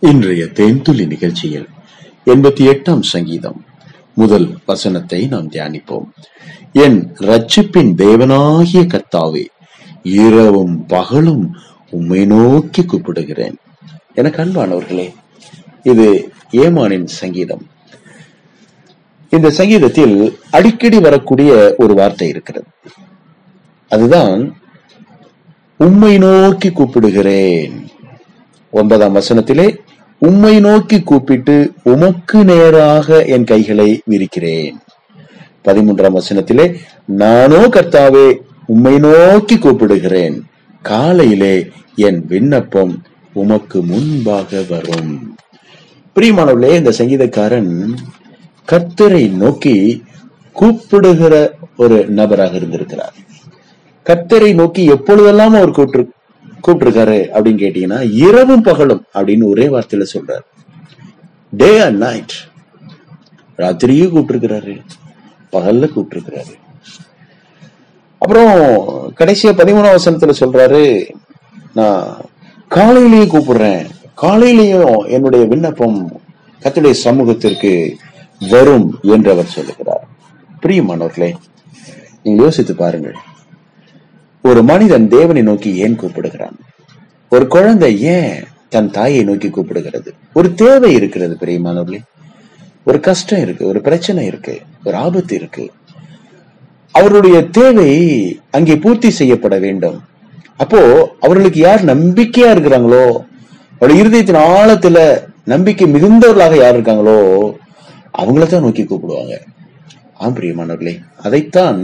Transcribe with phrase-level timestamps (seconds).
[0.00, 1.68] இன்றைய தேன்துளி நிகழ்ச்சியில்
[2.26, 3.64] எண்பத்தி எட்டாம் சங்கீதம்
[4.14, 6.04] முதல் வசனத்தை நாம் தியானிப்போம்.
[6.72, 9.44] என் ரட்சிப்பின் தேவனாகிய கத்தாவே
[10.02, 11.56] இரவும் பகலும்
[11.90, 13.56] உம்மை நோக்கி கூப்பிடுகிறேன்.
[14.14, 15.14] எனக்கு அன்பானவர்களே
[15.82, 17.66] இது ஏமானின் சங்கீதம்.
[19.30, 22.66] இந்த சங்கீதத்தில் அடிக்கடி வரக்கூடிய ஒரு வார்த்தை இருக்கிறது.
[23.88, 24.60] அதுதான்
[25.76, 27.76] உம்மை நோக்கி கூப்பிடுகிறேன்.
[28.78, 29.66] ஒன்பதாம் வசனத்திலே
[30.18, 34.76] உம்மை நோக்கி கூப்பிட்டு உமக்கு நேராக என் கைகளை விரிக்கிறேன்.
[35.64, 36.66] பதிமூன்றாம் வசனத்திலே
[37.04, 38.26] நானோ கர்த்தாவே
[38.66, 40.36] உம்மை நோக்கி கூப்பிடுகிறேன்.
[40.82, 41.54] காலையிலே
[41.94, 45.36] என் விண்ணப்பம் உமக்கு முன்பாக வரும்.
[46.14, 47.72] பிரியமானவர்களே இந்த சங்கீதக்காரன்
[48.72, 50.04] கர்த்தரை நோக்கி
[50.52, 51.34] கூப்பிடுகிற
[51.76, 53.16] ஒரு நபராக இருந்திருக்கிறார்.
[54.06, 56.14] கர்த்தரை நோக்கி எப்பொழுதெல்லாம் அவர் கூப்பிட்டு
[56.66, 60.46] கூப்பிட்டிருக்காரு அப்படின்னு கேட்டீங்கன்னா இரவும் பகலும் அப்படின்னு ஒரே வார்த்தையில சொல்றாரு.
[61.50, 62.34] டே அண்ட் நைட்
[63.56, 64.74] ராத்திரியும் கூப்பிட்டிருக்கிறாரு
[65.52, 66.54] பகல்ல கூப்பிட்டிருக்கிறாரு.
[68.18, 68.52] அப்புறம்
[69.20, 70.82] கடைசியா பதிமூணாம் வசனத்துல சொல்றாரு
[71.74, 72.06] நான்
[72.70, 73.86] காலையிலயும் கூப்பிடுறேன்.
[74.22, 76.20] காலையிலயும் என்னுடைய விண்ணப்பம்
[76.62, 77.72] கத்துடைய சமூகத்திற்கு
[78.50, 80.04] வரும் என்று அவர் சொல்லுகிறார்.
[80.62, 81.30] பிரியமானவர்களே
[82.22, 83.18] நீங்க யோசித்து பாருங்கள்.
[84.42, 86.56] ஒரு மனிதன் தேவனை நோக்கி ஏன் கூப்பிடுகிறான்?
[87.32, 88.34] ஒரு குழந்தை ஏன்
[88.68, 90.10] தன் தாயை நோக்கி கூப்பிடுகிறது?
[90.32, 92.00] ஒரு தேவை இருக்கிறது பெரியமானவர்களே.
[92.88, 95.64] ஒரு கஷ்டம் இருக்கு ஒரு பிரச்சனை இருக்கு ஒரு ஆபத்து இருக்கு.
[96.98, 97.90] அவருடைய தேவை
[98.50, 99.98] அங்கே பூர்த்தி செய்யப்பட வேண்டும்.
[100.56, 100.80] அப்போ
[101.20, 103.04] அவர்களுக்கு யார் நம்பிக்கையா இருக்கிறாங்களோ
[103.78, 104.98] அவருடைய இருதயத்தின் ஆழத்துல
[105.44, 107.18] நம்பிக்கை மிகுந்தவர்களாக யார் இருக்காங்களோ
[108.20, 109.34] அவங்கள தான் நோக்கி கூப்பிடுவாங்க.
[110.14, 111.80] ஆம் பிரியமானவர்களே அதைத்தான்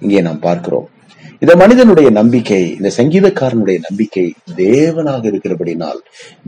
[0.00, 0.88] இங்கே நாம் பார்க்கிறோம்.
[1.44, 5.98] இந்த மனிதனுடைய நம்பிக்கை இந்த சங்கீதக்காரனுடைய நம்பிக்கை தேவனாக இருக்கிறபடினால்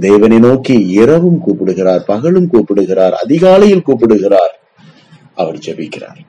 [0.01, 4.55] தேவனை நோக்கி இரவும் கூப்பிடுகிறார் பகலும் கூப்பிடுகிறார் அதிகாலையில் கூப்பிடுகிறார்.
[5.35, 6.21] அவர் ஜபிக்கிறார்.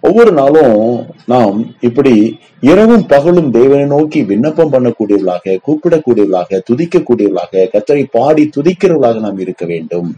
[0.00, 2.14] ஒவ்வொரு நாளும் நாம் இப்படி
[2.60, 10.16] இரவும் பகலும் தேவனை நோக்கி விண்ணப்பம் பண்ணக்கூடியவர்களாக கூப்பிடக்கூடியவர்களாக துதிக்கக்கூடியவர்களாக கத்தரை பாடி துதிக்கிறவர்களாக நாம் இருக்க வேண்டும்.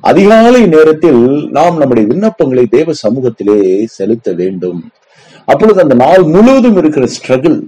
[0.00, 4.90] அதிகாலை நேரத்தில் நாம் நம்முடைய விண்ணப்பங்களை தேவ சமூகத்திலே செலுத்த வேண்டும்.
[5.44, 7.58] அப்பொழுது அந்த நாள் முழுவதும் இருக்கிற ஸ்ட்ரகிள்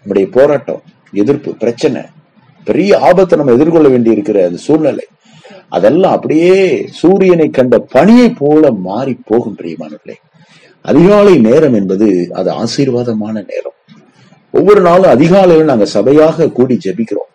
[0.00, 2.02] நம்முடைய போராட்டம் எதிர்ப்பு பிரச்சனை
[2.64, 5.06] பெரிய ஆபத்தை நம்ம எதிர்கொள்ள வேண்டி இருக்கிற அந்த சூழ்நிலை
[5.68, 10.16] அதெல்லாம் அப்படியே சூரியனை கண்ட பணியை போல மாறி போகும் பிரியமானவர்களே.
[10.80, 13.76] அதிகாலை நேரம் என்பது அது ஆசீர்வாதமான நேரம்.
[14.50, 17.30] ஒவ்வொரு நாளும் அதிகாலையில் நாங்க சபையாக கூடி ஜெபிக்கிறோம்.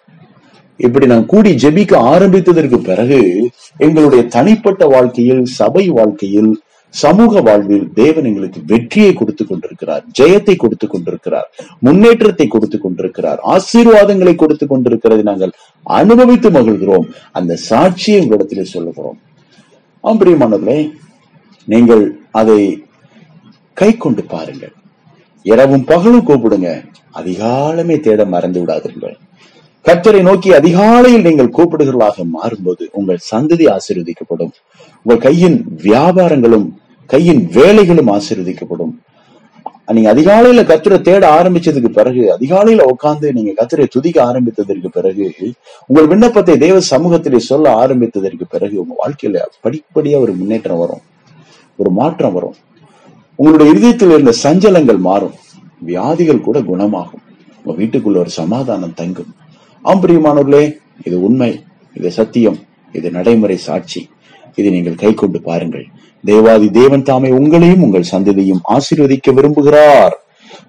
[0.78, 6.62] இப்படி நான் கூடி ஜெபிக்க ஆரம்பித்ததற்கு பிறகு எங்களுடைய தனிப்பட்ட வாழ்க்கையில் சபை வாழ்க்கையில்
[6.94, 11.48] சமூக வாழ்வில் தேவன் எங்களுக்கு வெற்றியை கொடுத்து கொண்டிருக்கிறார் ஜெயத்தை கொடுத்து கொண்டிருக்கிறார்
[11.80, 15.54] முன்னேற்றத்தை கொடுத்து கொண்டிருக்கிறார் ஆசீர்வாதங்களை கொடுத்து கொண்டிருக்கிறதை நாங்கள்
[16.00, 17.08] அனுபவித்து மகிழ்கிறோம்.
[17.32, 19.18] அந்த சாட்சியை உங்களிடத்திலே சொல்லுகிறோம்.
[20.02, 20.80] ஆம் பிரியமானவர்களே
[21.68, 22.60] நீங்கள் அதை
[23.74, 24.74] கை கொண்டு பாருங்கள்.
[25.46, 26.70] இரவும் பகலும் கூப்பிடுங்க.
[27.20, 29.18] அதிகாலமே தேட மறந்து விடாதீர்கள்.
[29.86, 34.54] கர்த்தரை நோக்கி அதிகாலையில் நீங்கள் கூப்பிடுகிறவர்களாக மாறும்போது உங்கள் சந்ததி ஆசீர்வதிக்கப்படும்.
[35.04, 36.68] உங்கள் கையின் வியாபாரங்களும்
[37.12, 38.94] கையின் வேலைகளும் ஆசீர்வதிக்கப்படும்.
[39.92, 45.26] நீங்க அதிகாலையில கத்துரை தேட ஆரம்பிச்சதுக்கு பிறகு அதிகாலையில உட்காந்து நீங்க கத்துரை துதிக்க ஆரம்பித்ததற்கு பிறகு
[45.88, 51.02] உங்கள் விண்ணப்பத்தை தேவ சமூகத்திலே சொல்ல ஆரம்பித்ததற்கு பிறகு உங்க வாழ்க்கையில படிப்படியா ஒரு முன்னேற்றம் வரும்.
[51.78, 52.56] ஒரு மாற்றம் வரும்.
[53.36, 55.34] உங்களுடைய இதயத்தில் இருந்த சஞ்சலங்கள் மாறும்.
[55.80, 57.24] வியாதிகள் கூட குணமாகும்.
[57.64, 59.36] உங்க வீட்டுக்குள்ள ஒரு சமாதானம் தங்கும்.
[59.84, 61.64] ஆம்பிரியமானவர்களே இது உண்மை
[61.94, 62.58] இது சத்தியம்
[62.94, 64.10] இது நடைமுறை சாட்சி.
[64.56, 65.86] இதை நீங்கள் கை கொண்டு பாருங்கள்.
[66.26, 70.16] தேவாதி தேவன் தாமே உங்களையும் உங்கள் சந்ததியும் ஆசீர்வதிக்க விரும்புகிறார்.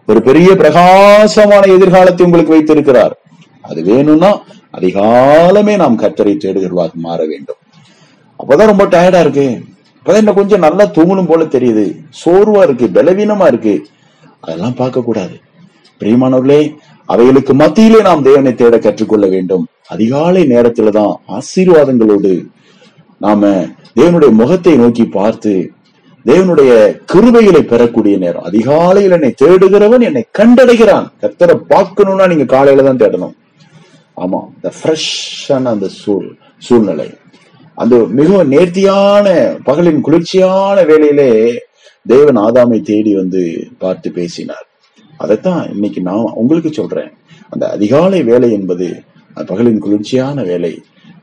[0.06, 3.14] ஒரு பெரிய பிரகாசமான எதிர்காலத்தை உங்களுக்கு வைத்திருக்கிறார்.
[3.60, 4.30] அது வேணும்னா
[4.78, 7.60] அதிகாலமே நாம் கத்தரை தேடுகிறவாக மாற வேண்டும்.
[8.38, 9.46] அப்பதான் ரொம்ப டயர்டா இருக்கு.
[9.98, 11.84] அப்பதான் என்ன கொஞ்சம் நல்லா தூங்கணும் போல தெரியுது.
[12.24, 13.74] சோர்வா இருக்கு பலவீனமா இருக்கு.
[14.40, 15.36] அதெல்லாம் பார்க்க கூடாது.
[16.00, 16.62] பிரியமானவர்களே
[17.04, 19.66] அவைகளுக்கு மத்தியிலே நாம் தேவனை தேட கற்றுக்கொள்ள வேண்டும்.
[19.88, 22.32] அதிகாலை நேரத்துல தான் ஆசீர்வாதங்களோடு
[23.24, 23.50] நாம
[23.98, 25.52] தேவனுடைய முகத்தை நோக்கி பார்த்து
[26.30, 26.72] தேவனுடைய
[27.12, 28.46] கிருபைகளை பெறக்கூடிய நேரம்.
[28.50, 31.06] அதிகாலையில் என்னை தேடுகிறவன் என்னை கண்டடைகிறான்.
[31.22, 33.34] கத்தரை பார்க்கணும்னா நீங்க காலையில தான் தேடணும்.
[34.22, 36.28] ஆமா இந்த ஃப்ரெஷ்ஷான அந்த சூழ்
[36.66, 37.08] சூழ்நிலை.
[37.82, 39.26] அந்த மிகவும் நேர்த்தியான
[39.68, 41.30] பகலின் குளிர்ச்சியான வேலையிலே
[42.06, 43.42] தேவன் ஆதாமை தேடி வந்து
[43.82, 44.66] பார்த்து பேசினார்.
[45.22, 47.10] அதைத்தான் இன்னைக்கு நான் உங்களுக்கு சொல்றேன்.
[47.52, 48.88] அந்த அதிகாலை வேலை என்பது
[49.50, 50.72] பகலின் குளிர்ச்சியான வேலை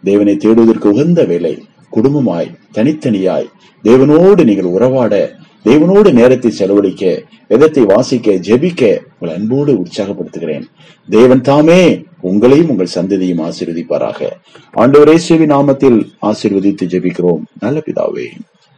[0.10, 1.54] தேவனை தேடுவதற்கு உகந்த வேலை.
[1.92, 3.50] குடும்பமாய் தனித்தனியாய்
[3.84, 10.64] தேவனோடு நீங்கள் உறவாட தேவனோடு நேரத்தை செலவழிக்க வேதத்தை வாசிக்க ஜெபிக்க உங்கள் அன்போடு உற்சாகப்படுத்துகிறேன்.
[11.10, 14.30] தேவன் தாமே உங்களையும் உங்கள் சந்ததியும் ஆசீர்வதிப்பாராக.
[14.76, 17.42] ஆண்டவரே சிவி நாமத்தில் ஆசீர்வதித்து ஜெபிக்கிறோம்.
[17.60, 18.28] நல்ல பிதாவே.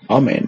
[0.10, 0.48] ஆமேன்.